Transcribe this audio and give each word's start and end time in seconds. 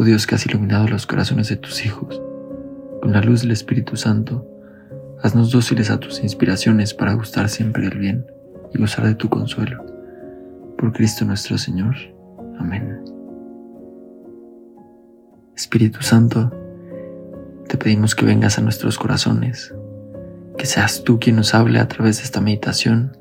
Oh 0.00 0.04
Dios 0.04 0.28
que 0.28 0.36
has 0.36 0.46
iluminado 0.46 0.86
los 0.86 1.06
corazones 1.06 1.48
de 1.48 1.56
tus 1.56 1.84
hijos, 1.84 2.22
con 3.02 3.10
la 3.10 3.20
luz 3.20 3.42
del 3.42 3.50
Espíritu 3.50 3.96
Santo, 3.96 4.46
haznos 5.20 5.50
dóciles 5.50 5.90
a 5.90 5.98
tus 5.98 6.22
inspiraciones 6.22 6.94
para 6.94 7.14
gustar 7.14 7.48
siempre 7.48 7.84
el 7.88 7.98
bien 7.98 8.24
y 8.72 8.78
gozar 8.78 9.06
de 9.06 9.16
tu 9.16 9.28
consuelo. 9.28 9.84
Por 10.78 10.92
Cristo 10.92 11.24
nuestro 11.24 11.58
Señor. 11.58 11.96
Amén. 12.60 13.00
Espíritu 15.56 16.00
Santo, 16.00 16.52
te 17.68 17.76
pedimos 17.76 18.14
que 18.14 18.24
vengas 18.24 18.56
a 18.56 18.62
nuestros 18.62 18.98
corazones, 18.98 19.74
que 20.56 20.66
seas 20.66 21.02
tú 21.02 21.18
quien 21.18 21.34
nos 21.34 21.56
hable 21.56 21.80
a 21.80 21.88
través 21.88 22.18
de 22.18 22.22
esta 22.22 22.40
meditación, 22.40 23.16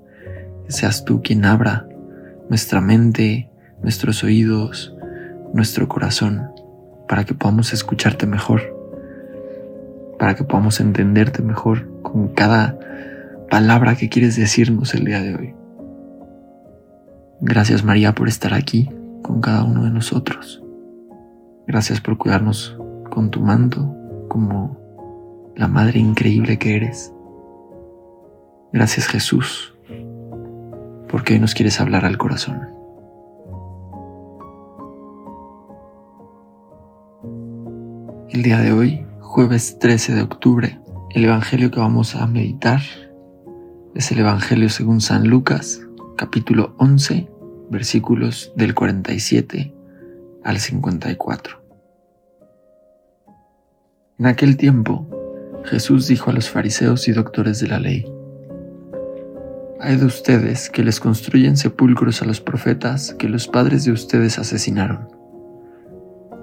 que 0.68 0.72
seas 0.72 1.06
tú 1.06 1.24
quien 1.24 1.44
abra 1.44 1.88
nuestra 2.52 2.82
mente, 2.82 3.50
nuestros 3.82 4.24
oídos, 4.24 4.96
nuestro 5.56 5.88
corazón 5.88 6.52
para 7.08 7.24
que 7.24 7.34
podamos 7.34 7.74
escucharte 7.74 8.26
mejor, 8.28 8.62
para 10.20 10.36
que 10.36 10.44
podamos 10.44 10.80
entenderte 10.80 11.42
mejor 11.42 11.88
con 12.02 12.30
cada 12.30 12.78
palabra 13.50 13.96
que 13.96 14.10
quieres 14.10 14.36
decirnos 14.36 14.94
el 14.94 15.06
día 15.06 15.22
de 15.22 15.36
hoy. 15.36 15.56
Gracias 17.40 17.84
María 17.84 18.14
por 18.14 18.28
estar 18.28 18.54
aquí 18.54 18.90
con 19.22 19.42
cada 19.42 19.64
uno 19.64 19.84
de 19.84 19.92
nosotros. 19.92 20.64
Gracias 21.68 22.02
por 22.02 22.18
cuidarnos 22.18 22.78
con 23.10 23.30
tu 23.30 23.42
manto 23.42 23.94
como 24.28 24.78
la 25.56 25.68
madre 25.68 26.00
increíble 26.00 26.58
que 26.58 26.76
eres. 26.76 27.14
Gracias 28.74 29.08
Jesús, 29.08 29.76
porque 31.10 31.34
hoy 31.34 31.40
nos 31.40 31.54
quieres 31.54 31.80
hablar 31.80 32.06
al 32.06 32.18
corazón. 32.18 32.77
El 38.38 38.44
día 38.44 38.60
de 38.60 38.72
hoy, 38.72 39.04
jueves 39.20 39.80
13 39.80 40.14
de 40.14 40.22
octubre, 40.22 40.80
el 41.16 41.26
Evangelio 41.26 41.72
que 41.72 41.80
vamos 41.80 42.14
a 42.14 42.28
meditar 42.28 42.82
es 43.96 44.12
el 44.12 44.20
Evangelio 44.20 44.70
según 44.70 45.02
San 45.02 45.28
Lucas, 45.28 45.82
capítulo 46.18 46.76
11, 46.78 47.28
versículos 47.72 48.54
del 48.56 48.76
47 48.76 49.74
al 50.44 50.60
54. 50.60 51.60
En 54.20 54.28
aquel 54.28 54.56
tiempo, 54.56 55.08
Jesús 55.66 56.06
dijo 56.08 56.30
a 56.30 56.34
los 56.34 56.48
fariseos 56.48 57.08
y 57.08 57.14
doctores 57.14 57.60
de 57.60 57.68
la 57.70 57.80
ley, 57.80 58.06
Hay 59.80 59.96
de 59.96 60.06
ustedes 60.06 60.70
que 60.70 60.84
les 60.84 61.00
construyen 61.00 61.58
sepulcros 61.58 62.22
a 62.22 62.26
los 62.26 62.40
profetas 62.40 63.16
que 63.16 63.30
los 63.30 63.48
padres 63.48 63.84
de 63.86 63.94
ustedes 63.94 64.38
asesinaron. 64.38 65.10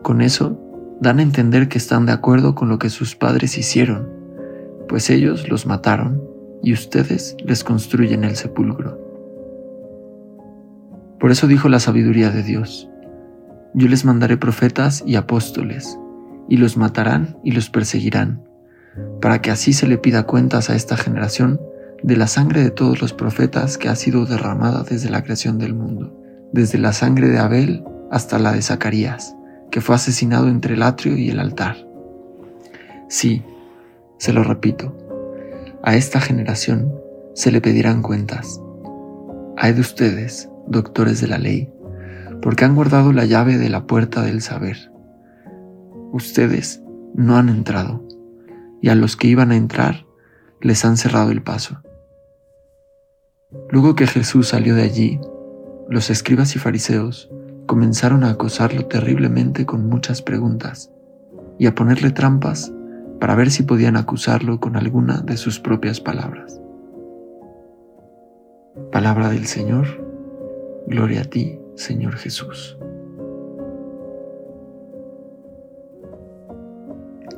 Con 0.02 0.22
eso 0.22 0.60
dan 1.00 1.18
a 1.18 1.22
entender 1.22 1.68
que 1.68 1.78
están 1.78 2.06
de 2.06 2.12
acuerdo 2.12 2.54
con 2.54 2.68
lo 2.68 2.78
que 2.78 2.90
sus 2.90 3.16
padres 3.16 3.58
hicieron, 3.58 4.08
pues 4.88 5.10
ellos 5.10 5.48
los 5.48 5.66
mataron 5.66 6.22
y 6.62 6.72
ustedes 6.72 7.36
les 7.44 7.64
construyen 7.64 8.24
el 8.24 8.36
sepulcro. 8.36 9.00
Por 11.18 11.30
eso 11.30 11.46
dijo 11.46 11.68
la 11.68 11.80
sabiduría 11.80 12.30
de 12.30 12.42
Dios, 12.42 12.88
yo 13.74 13.88
les 13.88 14.04
mandaré 14.04 14.36
profetas 14.36 15.02
y 15.06 15.16
apóstoles, 15.16 15.98
y 16.48 16.58
los 16.58 16.76
matarán 16.76 17.38
y 17.42 17.52
los 17.52 17.70
perseguirán, 17.70 18.44
para 19.20 19.40
que 19.40 19.50
así 19.50 19.72
se 19.72 19.88
le 19.88 19.98
pida 19.98 20.24
cuentas 20.24 20.70
a 20.70 20.76
esta 20.76 20.96
generación 20.96 21.60
de 22.02 22.16
la 22.16 22.26
sangre 22.26 22.62
de 22.62 22.70
todos 22.70 23.00
los 23.00 23.12
profetas 23.12 23.78
que 23.78 23.88
ha 23.88 23.96
sido 23.96 24.26
derramada 24.26 24.84
desde 24.84 25.10
la 25.10 25.22
creación 25.22 25.58
del 25.58 25.74
mundo, 25.74 26.20
desde 26.52 26.78
la 26.78 26.92
sangre 26.92 27.28
de 27.28 27.38
Abel 27.38 27.82
hasta 28.10 28.38
la 28.38 28.52
de 28.52 28.62
Zacarías 28.62 29.34
que 29.74 29.80
fue 29.80 29.96
asesinado 29.96 30.46
entre 30.46 30.74
el 30.74 30.84
atrio 30.84 31.16
y 31.16 31.30
el 31.30 31.40
altar. 31.40 31.84
Sí, 33.08 33.42
se 34.18 34.32
lo 34.32 34.44
repito, 34.44 34.96
a 35.82 35.96
esta 35.96 36.20
generación 36.20 36.94
se 37.34 37.50
le 37.50 37.60
pedirán 37.60 38.00
cuentas. 38.00 38.60
Hay 39.56 39.72
de 39.72 39.80
ustedes, 39.80 40.48
doctores 40.68 41.20
de 41.20 41.26
la 41.26 41.38
ley, 41.38 41.72
porque 42.40 42.64
han 42.64 42.76
guardado 42.76 43.12
la 43.12 43.24
llave 43.24 43.58
de 43.58 43.68
la 43.68 43.84
puerta 43.84 44.22
del 44.22 44.42
saber. 44.42 44.92
Ustedes 46.12 46.80
no 47.16 47.36
han 47.36 47.48
entrado, 47.48 48.06
y 48.80 48.90
a 48.90 48.94
los 48.94 49.16
que 49.16 49.26
iban 49.26 49.50
a 49.50 49.56
entrar 49.56 50.06
les 50.60 50.84
han 50.84 50.96
cerrado 50.96 51.32
el 51.32 51.42
paso. 51.42 51.82
Luego 53.70 53.96
que 53.96 54.06
Jesús 54.06 54.46
salió 54.46 54.76
de 54.76 54.84
allí, 54.84 55.18
los 55.88 56.10
escribas 56.10 56.54
y 56.54 56.60
fariseos 56.60 57.28
comenzaron 57.66 58.24
a 58.24 58.30
acosarlo 58.30 58.86
terriblemente 58.86 59.66
con 59.66 59.88
muchas 59.88 60.22
preguntas 60.22 60.90
y 61.58 61.66
a 61.66 61.74
ponerle 61.74 62.10
trampas 62.10 62.72
para 63.20 63.34
ver 63.34 63.50
si 63.50 63.62
podían 63.62 63.96
acusarlo 63.96 64.60
con 64.60 64.76
alguna 64.76 65.20
de 65.20 65.36
sus 65.36 65.60
propias 65.60 66.00
palabras. 66.00 66.60
Palabra 68.92 69.30
del 69.30 69.46
Señor, 69.46 69.86
gloria 70.86 71.22
a 71.22 71.24
ti, 71.24 71.58
Señor 71.76 72.16
Jesús. 72.16 72.76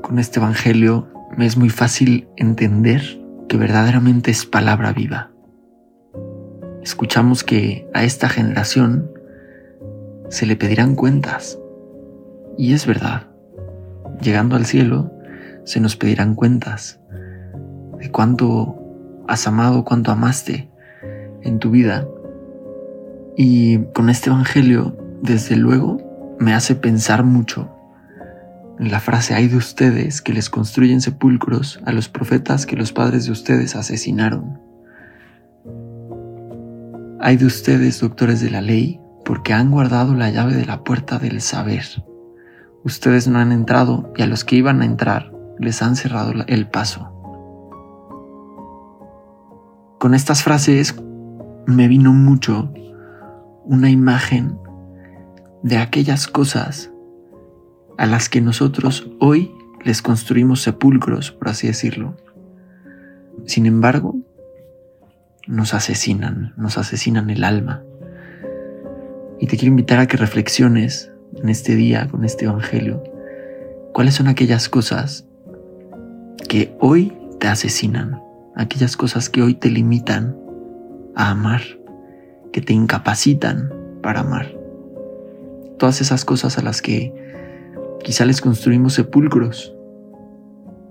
Con 0.03 0.19
este 0.19 0.39
Evangelio 0.39 1.09
me 1.37 1.47
es 1.47 1.57
muy 1.57 1.69
fácil 1.69 2.29
entender 2.37 3.03
que 3.49 3.57
verdaderamente 3.57 4.31
es 4.31 4.47
palabra 4.47 4.93
viva. 4.93 5.31
Escuchamos 6.83 7.43
que 7.43 7.89
a 7.95 8.05
esta 8.05 8.29
generación 8.29 9.11
se 10.29 10.47
le 10.47 10.57
pedirán 10.57 10.95
cuentas. 10.95 11.59
Y 12.59 12.73
es 12.73 12.87
verdad, 12.87 13.29
llegando 14.21 14.57
al 14.57 14.67
cielo, 14.67 15.13
se 15.65 15.81
nos 15.81 15.97
pedirán 15.97 16.35
cuentas 16.35 17.01
de 17.99 18.11
cuánto 18.11 18.77
has 19.29 19.47
amado, 19.47 19.85
cuánto 19.85 20.13
amaste 20.13 20.71
en 21.43 21.59
tu 21.59 21.71
vida. 21.71 22.07
Y 23.37 23.79
con 23.95 24.09
este 24.09 24.31
Evangelio, 24.31 24.97
desde 25.23 25.57
luego, 25.57 25.99
me 26.39 26.55
hace 26.55 26.75
pensar 26.75 27.25
mucho 27.25 27.71
en 28.79 28.91
la 28.91 29.01
frase 29.01 29.33
hay 29.33 29.49
de 29.49 29.57
ustedes 29.57 30.21
que 30.21 30.35
les 30.35 30.51
construyen 30.51 31.01
sepulcros 31.01 31.81
a 31.87 31.93
los 31.93 32.11
profetas 32.11 32.67
que 32.67 32.77
los 32.77 32.93
padres 32.93 33.25
de 33.25 33.33
ustedes 33.33 33.75
asesinaron. 33.75 34.61
Hay 37.21 37.39
de 37.39 37.47
ustedes, 37.47 38.01
doctores 38.01 38.43
de 38.43 38.51
la 38.51 38.61
ley, 38.61 39.01
porque 39.27 39.53
han 39.53 39.73
guardado 39.73 40.15
la 40.15 40.31
llave 40.31 40.55
de 40.55 40.65
la 40.65 40.85
puerta 40.85 41.19
del 41.19 41.41
saber. 41.41 41.85
Ustedes 42.85 43.27
no 43.27 43.41
han 43.41 43.51
entrado 43.51 44.13
y 44.17 44.23
a 44.23 44.27
los 44.29 44.45
que 44.45 44.55
iban 44.55 44.81
a 44.81 44.85
entrar 44.87 45.33
les 45.59 45.83
han 45.83 45.97
cerrado 45.97 46.33
el 46.47 46.69
paso. 46.69 47.13
Con 49.99 50.15
estas 50.15 50.45
frases 50.45 50.95
me 51.67 51.89
vino 51.89 52.13
mucho 52.13 52.73
una 53.65 53.91
imagen 53.91 54.61
de 55.65 55.79
aquellas 55.79 56.29
cosas 56.29 56.93
a 57.99 58.07
las 58.07 58.29
que 58.29 58.41
nosotros 58.41 59.11
hoy 59.19 59.53
les 59.83 60.03
construimos 60.03 60.63
sepulcros, 60.63 61.33
por 61.33 61.49
así 61.49 61.67
decirlo. 61.67 62.17
Sin 63.45 63.67
embargo, 63.67 64.15
nos 65.49 65.75
asesinan, 65.75 66.55
nos 66.57 66.79
asesinan 66.79 67.31
el 67.31 67.43
alma. 67.43 67.83
Y 69.38 69.47
te 69.47 69.56
quiero 69.56 69.71
invitar 69.71 69.98
a 69.98 70.06
que 70.06 70.16
reflexiones 70.16 71.10
en 71.34 71.48
este 71.48 71.74
día 71.77 72.09
con 72.09 72.24
este 72.24 72.47
Evangelio. 72.47 73.03
¿Cuáles 73.92 74.15
son 74.15 74.28
aquellas 74.28 74.68
cosas 74.68 75.27
que 76.48 76.74
hoy 76.80 77.12
te 77.38 77.48
asesinan? 77.48 78.22
Aquellas 78.54 78.97
cosas 78.97 79.28
que 79.28 79.42
hoy 79.42 79.54
te 79.54 79.68
limitan 79.68 80.36
a 81.15 81.30
amar, 81.30 81.60
que 82.53 82.62
te 82.62 82.72
incapacitan 82.72 83.72
para 84.03 84.21
amar. 84.21 84.54
Todas 85.78 86.00
esas 86.00 86.24
cosas 86.24 86.56
a 86.56 86.62
las 86.62 86.80
que 86.80 87.12
quizá 88.03 88.24
les 88.24 88.41
construimos 88.41 88.94
sepulcros. 88.94 89.74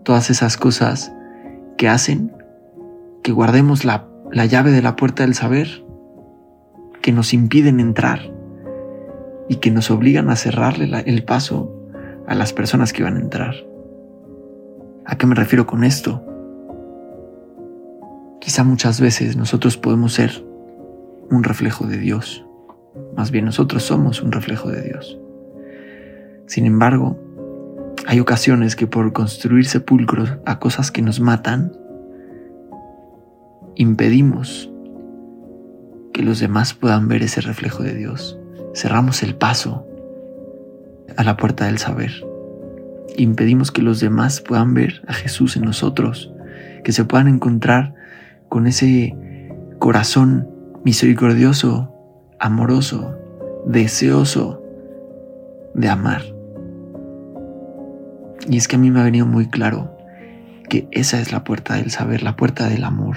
Todas 0.03 0.29
esas 0.29 0.57
cosas 0.57 1.11
que 1.77 1.89
hacen 1.89 2.31
que 3.23 3.31
guardemos 3.31 3.85
la, 3.85 4.07
la 4.31 4.45
llave 4.45 4.69
de 4.69 4.83
la 4.83 4.95
puerta 4.95 5.23
del 5.23 5.33
saber, 5.33 5.83
que 7.01 7.11
nos 7.11 7.33
impiden 7.33 7.79
entrar 7.79 8.34
y 9.47 9.57
que 9.57 9.71
nos 9.71 9.91
obligan 9.91 10.29
a 10.29 10.35
cerrarle 10.35 10.89
el 11.05 11.23
paso 11.23 11.71
a 12.27 12.35
las 12.35 12.53
personas 12.53 12.93
que 12.93 13.01
iban 13.01 13.17
a 13.17 13.21
entrar. 13.21 13.55
¿A 15.05 15.17
qué 15.17 15.27
me 15.27 15.35
refiero 15.35 15.67
con 15.67 15.83
esto? 15.83 16.25
Quizá 18.41 18.63
muchas 18.63 18.99
veces 18.99 19.37
nosotros 19.37 19.77
podemos 19.77 20.13
ser 20.13 20.43
un 21.29 21.43
reflejo 21.43 21.85
de 21.85 21.97
Dios. 21.97 22.45
Más 23.15 23.31
bien 23.31 23.45
nosotros 23.45 23.83
somos 23.83 24.21
un 24.21 24.31
reflejo 24.31 24.69
de 24.69 24.81
Dios. 24.81 25.19
Sin 26.47 26.65
embargo, 26.65 27.19
hay 28.07 28.19
ocasiones 28.19 28.75
que 28.75 28.87
por 28.87 29.13
construir 29.13 29.65
sepulcros 29.65 30.37
a 30.45 30.59
cosas 30.59 30.91
que 30.91 31.01
nos 31.01 31.19
matan, 31.19 31.71
impedimos 33.75 34.71
que 36.13 36.23
los 36.23 36.39
demás 36.39 36.73
puedan 36.73 37.07
ver 37.07 37.23
ese 37.23 37.41
reflejo 37.41 37.83
de 37.83 37.93
Dios. 37.93 38.39
Cerramos 38.75 39.23
el 39.23 39.35
paso 39.35 39.87
a 41.15 41.23
la 41.23 41.37
puerta 41.37 41.65
del 41.65 41.77
saber. 41.77 42.11
Impedimos 43.15 43.71
que 43.71 43.81
los 43.81 44.01
demás 44.01 44.41
puedan 44.41 44.73
ver 44.73 45.01
a 45.07 45.13
Jesús 45.13 45.55
en 45.55 45.63
nosotros, 45.63 46.33
que 46.83 46.91
se 46.91 47.05
puedan 47.05 47.29
encontrar 47.29 47.93
con 48.49 48.67
ese 48.67 49.15
corazón 49.79 50.49
misericordioso, 50.83 51.93
amoroso, 52.37 53.17
deseoso 53.65 54.61
de 55.73 55.87
amar. 55.87 56.21
Y 58.49 58.57
es 58.57 58.67
que 58.67 58.75
a 58.75 58.79
mí 58.79 58.91
me 58.91 58.99
ha 58.99 59.03
venido 59.03 59.25
muy 59.25 59.47
claro 59.47 59.97
que 60.69 60.87
esa 60.91 61.19
es 61.21 61.31
la 61.31 61.45
puerta 61.45 61.75
del 61.75 61.91
saber, 61.91 62.23
la 62.23 62.35
puerta 62.35 62.67
del 62.67 62.83
amor. 62.83 63.15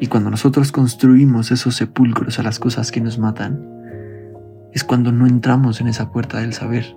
Y 0.00 0.06
cuando 0.06 0.30
nosotros 0.30 0.70
construimos 0.72 1.50
esos 1.50 1.74
sepulcros 1.76 2.38
a 2.38 2.42
las 2.42 2.58
cosas 2.58 2.92
que 2.92 3.00
nos 3.00 3.18
matan, 3.18 3.78
es 4.72 4.84
cuando 4.84 5.12
no 5.12 5.26
entramos 5.26 5.80
en 5.80 5.88
esa 5.88 6.12
puerta 6.12 6.38
del 6.38 6.52
saber 6.52 6.96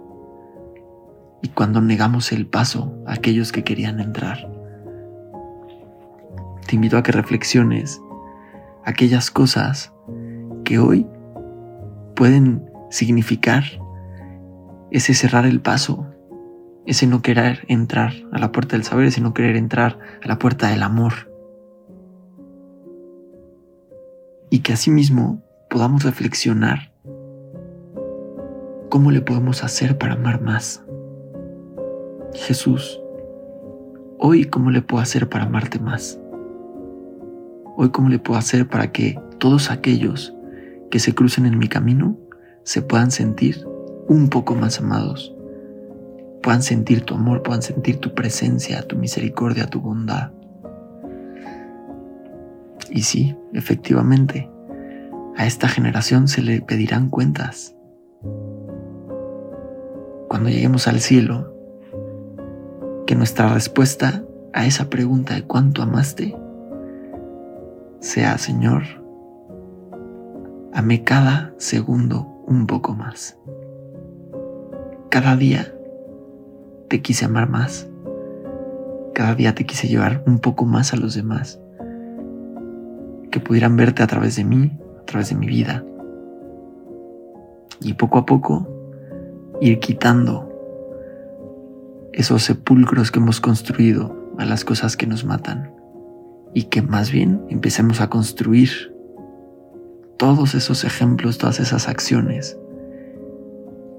y 1.42 1.50
cuando 1.50 1.82
negamos 1.82 2.32
el 2.32 2.46
paso 2.46 2.94
a 3.08 3.14
aquellos 3.14 3.52
que 3.52 3.64
querían 3.64 4.00
entrar. 4.00 4.48
Te 6.68 6.76
invito 6.76 6.98
a 6.98 7.04
que 7.04 7.12
reflexiones 7.12 8.00
aquellas 8.86 9.32
cosas 9.32 9.92
que 10.64 10.80
hoy 10.80 11.08
pueden 12.16 12.64
significar 12.90 13.64
ese 14.92 15.14
cerrar 15.14 15.46
el 15.46 15.62
paso, 15.62 16.06
ese 16.86 17.08
no 17.08 17.22
querer 17.22 17.66
entrar 17.68 18.14
a 18.32 18.40
la 18.40 18.52
puerta 18.52 18.76
del 18.76 18.84
saber, 18.84 19.06
ese 19.06 19.22
no 19.22 19.34
querer 19.34 19.56
entrar 19.56 19.98
a 20.24 20.28
la 20.28 20.38
puerta 20.38 20.68
del 20.68 20.84
amor. 20.84 21.31
Y 24.52 24.60
que 24.60 24.74
asimismo 24.74 25.42
podamos 25.70 26.04
reflexionar 26.04 26.92
cómo 28.90 29.10
le 29.10 29.22
podemos 29.22 29.64
hacer 29.64 29.98
para 29.98 30.16
amar 30.16 30.42
más. 30.42 30.84
Jesús, 32.34 33.02
hoy 34.20 34.44
cómo 34.44 34.70
le 34.70 34.82
puedo 34.82 35.02
hacer 35.02 35.30
para 35.30 35.46
amarte 35.46 35.80
más. 35.80 36.20
Hoy 37.78 37.90
cómo 37.92 38.10
le 38.10 38.20
puedo 38.20 38.38
hacer 38.38 38.68
para 38.68 38.92
que 38.92 39.18
todos 39.40 39.72
aquellos 39.72 40.36
que 40.92 41.00
se 41.00 41.16
crucen 41.16 41.46
en 41.46 41.58
mi 41.58 41.70
camino 41.70 42.18
se 42.64 42.82
puedan 42.82 43.10
sentir 43.10 43.66
un 44.10 44.28
poco 44.28 44.54
más 44.54 44.80
amados, 44.80 45.34
puedan 46.44 46.62
sentir 46.62 47.04
tu 47.04 47.16
amor, 47.16 47.42
puedan 47.42 47.62
sentir 47.62 48.00
tu 48.00 48.14
presencia, 48.14 48.86
tu 48.86 48.98
misericordia, 48.98 49.68
tu 49.68 49.80
bondad. 49.80 50.34
Y 52.92 53.04
sí, 53.04 53.38
efectivamente, 53.54 54.52
a 55.38 55.46
esta 55.46 55.70
generación 55.70 56.28
se 56.28 56.42
le 56.42 56.62
pedirán 56.62 57.10
cuentas. 57.10 57.74
Cuando 60.28 60.50
lleguemos 60.50 60.90
al 60.90 61.00
cielo, 61.00 61.56
que 63.08 63.16
nuestra 63.16 63.54
respuesta 63.54 64.26
a 64.54 64.66
esa 64.66 64.90
pregunta 64.90 65.36
de 65.36 65.44
cuánto 65.44 65.82
amaste 65.82 66.36
sea, 68.02 68.38
Señor, 68.38 68.84
amé 70.74 71.06
cada 71.06 71.54
segundo 71.58 72.44
un 72.46 72.68
poco 72.68 72.94
más. 72.94 73.38
Cada 75.10 75.38
día 75.38 75.74
te 76.90 77.02
quise 77.02 77.24
amar 77.24 77.50
más. 77.50 77.90
Cada 79.14 79.36
día 79.36 79.56
te 79.56 79.66
quise 79.66 79.88
llevar 79.88 80.24
un 80.28 80.40
poco 80.40 80.66
más 80.66 80.94
a 80.94 80.98
los 80.98 81.16
demás 81.16 81.61
que 83.32 83.40
pudieran 83.40 83.76
verte 83.78 84.04
a 84.04 84.08
través 84.08 84.36
de 84.36 84.44
mí, 84.44 84.78
a 85.02 85.06
través 85.06 85.30
de 85.30 85.36
mi 85.36 85.48
vida. 85.48 85.84
Y 87.80 87.94
poco 87.94 88.20
a 88.20 88.26
poco 88.26 88.68
ir 89.62 89.80
quitando 89.80 90.50
esos 92.14 92.44
sepulcros 92.44 93.12
que 93.12 93.20
hemos 93.20 93.40
construido 93.40 94.16
a 94.38 94.46
las 94.46 94.66
cosas 94.66 94.98
que 94.98 95.08
nos 95.08 95.24
matan. 95.24 95.74
Y 96.54 96.64
que 96.64 96.82
más 96.82 97.12
bien 97.12 97.42
empecemos 97.50 98.02
a 98.02 98.10
construir 98.10 98.70
todos 100.18 100.54
esos 100.54 100.84
ejemplos, 100.84 101.38
todas 101.38 101.60
esas 101.60 101.88
acciones 101.88 102.58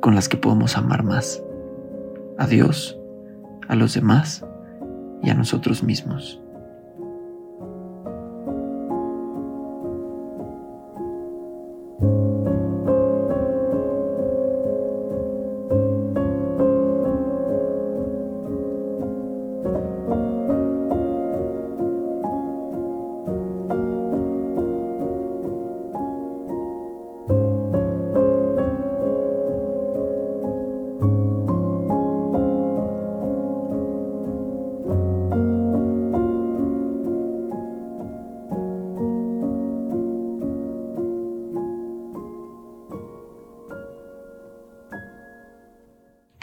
con 0.00 0.14
las 0.14 0.28
que 0.28 0.36
podemos 0.36 0.76
amar 0.76 1.04
más 1.04 1.42
a 2.38 2.46
Dios, 2.46 2.98
a 3.68 3.76
los 3.76 3.94
demás 3.94 4.44
y 5.22 5.30
a 5.30 5.34
nosotros 5.34 5.82
mismos. 5.82 6.41